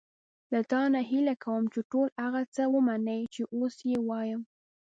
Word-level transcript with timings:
له 0.53 0.59
تا 0.71 0.81
نه 0.93 1.01
هیله 1.09 1.35
کوم 1.43 1.63
چې 1.73 1.79
ټول 1.91 2.07
هغه 2.23 2.41
څه 2.55 2.63
ومنې 2.75 3.19
چې 3.33 3.41
اوس 3.55 3.75
یې 3.89 3.97
وایم. 4.09 4.41